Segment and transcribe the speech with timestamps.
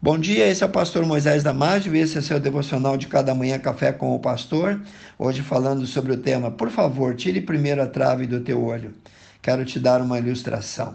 [0.00, 3.58] Bom dia, esse é o pastor Moisés Damásio, esse é seu devocional de cada manhã
[3.58, 4.80] café com o pastor.
[5.18, 8.94] Hoje falando sobre o tema, por favor, tire primeiro a trave do teu olho.
[9.42, 10.94] Quero te dar uma ilustração.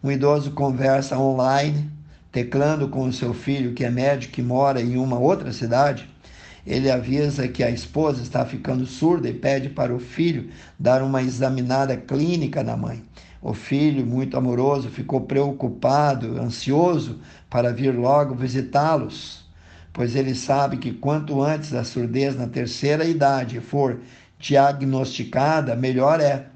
[0.00, 1.90] Um idoso conversa online,
[2.30, 6.08] teclando com o seu filho, que é médico e mora em uma outra cidade.
[6.64, 11.20] Ele avisa que a esposa está ficando surda e pede para o filho dar uma
[11.20, 13.02] examinada clínica na mãe.
[13.42, 19.44] O filho, muito amoroso, ficou preocupado, ansioso para vir logo visitá-los,
[19.92, 24.00] pois ele sabe que quanto antes a surdez na terceira idade for
[24.38, 26.46] diagnosticada, melhor é.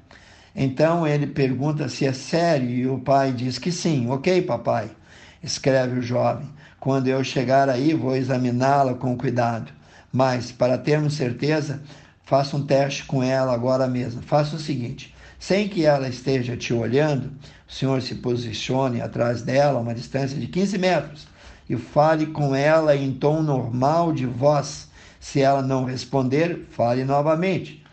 [0.55, 4.07] Então ele pergunta se é sério e o pai diz que sim.
[4.09, 4.89] Ok, papai,
[5.43, 6.47] escreve o jovem.
[6.79, 9.71] Quando eu chegar aí, vou examiná-la com cuidado.
[10.13, 11.81] Mas, para termos certeza,
[12.23, 14.21] faça um teste com ela agora mesmo.
[14.21, 15.13] Faça o seguinte:
[15.47, 17.31] sem que ela esteja te olhando,
[17.69, 21.27] o senhor se posicione atrás dela, a uma distância de 15 metros,
[21.69, 24.89] e fale com ela em tom normal de voz.
[25.19, 27.85] Se ela não responder, fale novamente,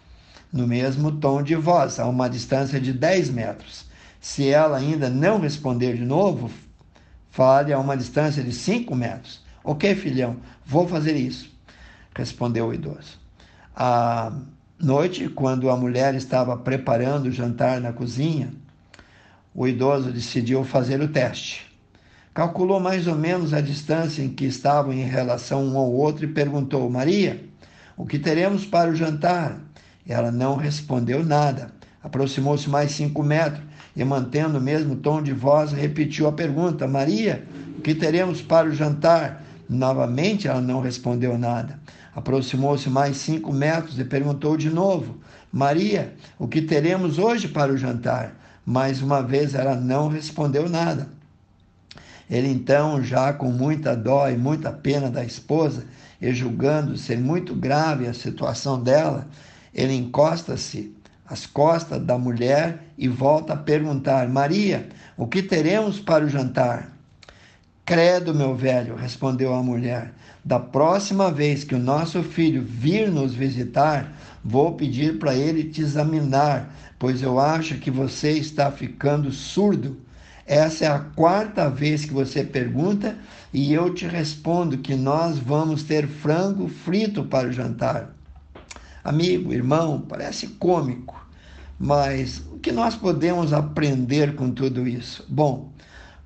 [0.50, 3.84] no mesmo tom de voz, a uma distância de 10 metros.
[4.18, 6.50] Se ela ainda não responder de novo,
[7.30, 9.42] fale a uma distância de 5 metros.
[9.62, 11.52] Ok, filhão, vou fazer isso,
[12.14, 13.20] respondeu o idoso.
[13.76, 14.32] A
[14.82, 18.52] noite, quando a mulher estava preparando o jantar na cozinha,
[19.54, 21.70] o idoso decidiu fazer o teste.
[22.34, 26.28] Calculou mais ou menos a distância em que estavam em relação um ao outro e
[26.28, 27.44] perguntou: Maria,
[27.96, 29.60] o que teremos para o jantar?
[30.06, 31.70] Ela não respondeu nada.
[32.02, 33.62] Aproximou-se mais cinco metros
[33.94, 37.44] e, mantendo o mesmo tom de voz, repetiu a pergunta: Maria,
[37.78, 39.44] o que teremos para o jantar?
[39.68, 41.78] Novamente ela não respondeu nada.
[42.14, 45.18] Aproximou-se mais cinco metros e perguntou de novo:
[45.52, 48.36] Maria, o que teremos hoje para o jantar?
[48.64, 51.08] Mais uma vez ela não respondeu nada.
[52.30, 55.84] Ele então, já com muita dó e muita pena da esposa,
[56.20, 59.26] e julgando ser muito grave a situação dela,
[59.74, 60.94] ele encosta-se
[61.26, 66.92] às costas da mulher e volta a perguntar: Maria, o que teremos para o jantar?
[67.84, 70.12] Credo, meu velho, respondeu a mulher.
[70.44, 74.12] Da próxima vez que o nosso filho vir nos visitar,
[74.44, 80.00] vou pedir para ele te examinar, pois eu acho que você está ficando surdo.
[80.46, 83.16] Essa é a quarta vez que você pergunta
[83.52, 88.14] e eu te respondo que nós vamos ter frango frito para o jantar.
[89.02, 91.26] Amigo, irmão, parece cômico,
[91.80, 95.26] mas o que nós podemos aprender com tudo isso?
[95.28, 95.71] Bom,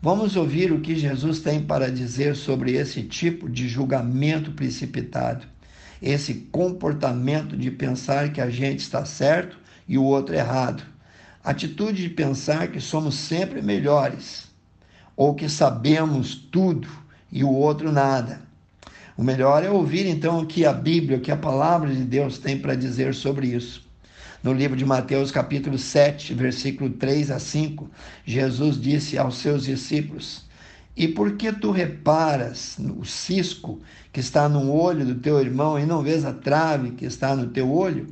[0.06, 5.44] Vamos ouvir o que Jesus tem para dizer sobre esse tipo de julgamento precipitado,
[6.00, 9.58] esse comportamento de pensar que a gente está certo
[9.88, 10.84] e o outro errado,
[11.42, 14.46] atitude de pensar que somos sempre melhores
[15.16, 16.86] ou que sabemos tudo
[17.32, 18.42] e o outro nada.
[19.16, 22.38] O melhor é ouvir então o que a Bíblia, o que a palavra de Deus
[22.38, 23.84] tem para dizer sobre isso.
[24.42, 27.90] No livro de Mateus, capítulo 7, versículo 3 a 5,
[28.24, 30.44] Jesus disse aos seus discípulos:
[30.94, 33.80] E por que tu reparas no cisco
[34.12, 37.46] que está no olho do teu irmão e não vês a trave que está no
[37.48, 38.06] teu olho?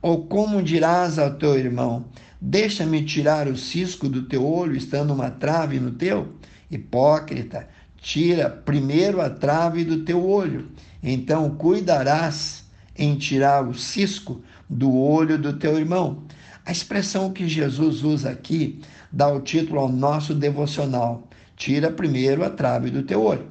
[0.00, 2.04] Ou como dirás ao teu irmão:
[2.40, 6.34] Deixa-me tirar o cisco do teu olho, estando uma trave no teu?
[6.70, 10.68] Hipócrita, tira primeiro a trave do teu olho,
[11.02, 12.64] então cuidarás
[12.96, 16.24] em tirar o cisco do olho do teu irmão.
[16.64, 22.50] A expressão que Jesus usa aqui dá o título ao nosso devocional: tira primeiro a
[22.50, 23.46] trave do teu olho.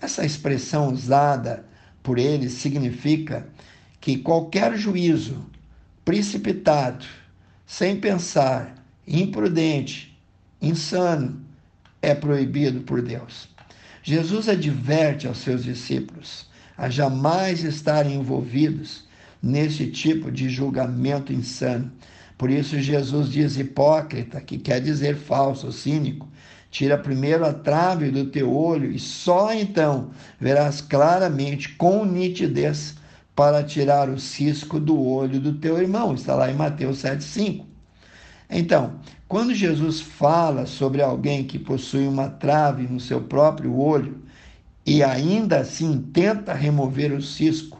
[0.00, 1.64] Essa expressão usada
[2.02, 3.46] por ele significa
[4.00, 5.44] que qualquer juízo
[6.04, 7.04] precipitado,
[7.66, 8.74] sem pensar,
[9.06, 10.18] imprudente,
[10.60, 11.40] insano,
[12.02, 13.48] é proibido por Deus.
[14.02, 19.04] Jesus adverte aos seus discípulos a jamais estarem envolvidos
[19.42, 21.90] nesse tipo de julgamento insano.
[22.36, 26.28] Por isso, Jesus diz hipócrita, que quer dizer falso, cínico.
[26.70, 32.94] Tira primeiro a trave do teu olho e só então verás claramente, com nitidez,
[33.34, 36.14] para tirar o cisco do olho do teu irmão.
[36.14, 37.64] Está lá em Mateus 7,5.
[38.48, 44.22] Então, quando Jesus fala sobre alguém que possui uma trave no seu próprio olho
[44.84, 47.79] e ainda assim tenta remover o cisco,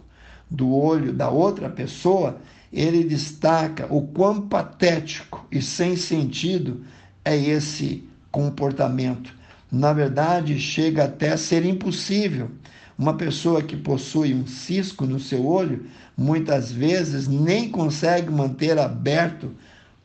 [0.50, 2.38] do olho da outra pessoa,
[2.72, 6.84] ele destaca o quão patético e sem sentido
[7.24, 9.34] é esse comportamento.
[9.70, 12.50] Na verdade, chega até a ser impossível.
[12.98, 15.86] Uma pessoa que possui um cisco no seu olho,
[16.16, 19.54] muitas vezes nem consegue manter aberto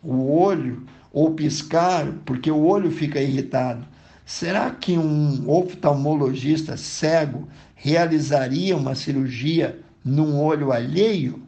[0.02, 3.86] o olho ou piscar, porque o olho fica irritado.
[4.26, 11.42] Será que um oftalmologista cego realizaria uma cirurgia num olho alheio?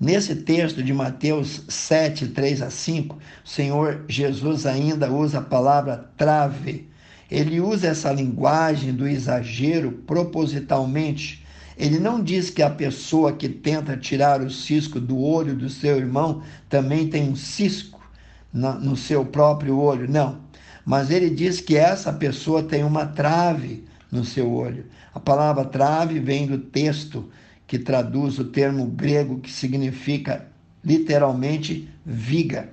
[0.00, 6.10] Nesse texto de Mateus 7, 3 a 5, o Senhor Jesus ainda usa a palavra
[6.16, 6.88] trave.
[7.30, 11.46] Ele usa essa linguagem do exagero propositalmente.
[11.78, 15.96] Ele não diz que a pessoa que tenta tirar o cisco do olho do seu
[15.96, 18.00] irmão também tem um cisco
[18.52, 20.10] no seu próprio olho.
[20.10, 20.40] Não.
[20.84, 23.84] Mas ele diz que essa pessoa tem uma trave
[24.14, 24.86] no seu olho.
[25.12, 27.30] A palavra trave vem do texto
[27.66, 30.46] que traduz o termo grego que significa
[30.84, 32.70] literalmente viga.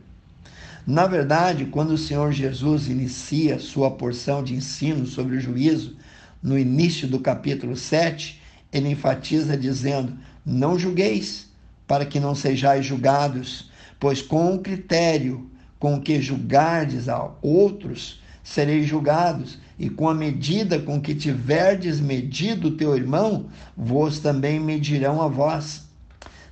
[0.85, 5.95] Na verdade, quando o Senhor Jesus inicia sua porção de ensino sobre o juízo,
[6.41, 8.41] no início do capítulo 7,
[8.71, 11.49] ele enfatiza dizendo: Não julgueis,
[11.87, 18.87] para que não sejais julgados, pois com o critério com que julgardes a outros, sereis
[18.87, 25.27] julgados, e com a medida com que tiverdes medido teu irmão, vos também medirão a
[25.27, 25.83] vós.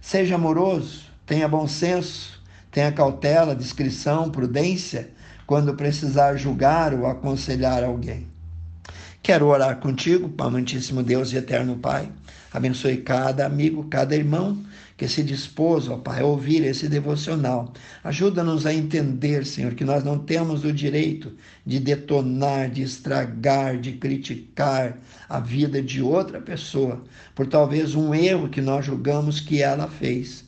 [0.02, 2.42] Seja amoroso, tenha bom senso,
[2.72, 5.12] tenha cautela, discrição, prudência,
[5.46, 8.28] quando precisar julgar ou aconselhar alguém.
[9.22, 12.10] Quero orar contigo, amantíssimo Deus e eterno Pai.
[12.52, 14.64] Abençoe cada amigo, cada irmão
[14.98, 17.72] que se dispôs, ó Pai, a ouvir esse devocional.
[18.04, 21.34] Ajuda-nos a entender, Senhor, que nós não temos o direito
[21.66, 27.04] de detonar, de estragar, de criticar a vida de outra pessoa
[27.36, 30.46] por talvez um erro que nós julgamos que ela fez.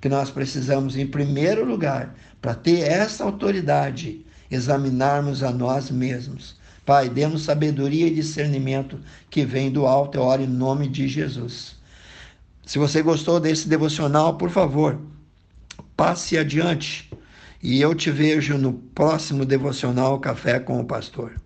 [0.00, 7.08] Que nós precisamos, em primeiro lugar, para ter essa autoridade, examinarmos a nós mesmos Pai,
[7.08, 8.98] dê-nos sabedoria e discernimento
[9.30, 10.18] que vem do alto.
[10.18, 11.76] Eu oro em nome de Jesus.
[12.66, 15.00] Se você gostou desse devocional, por favor,
[15.96, 17.10] passe adiante.
[17.62, 21.42] E eu te vejo no próximo devocional Café com o Pastor.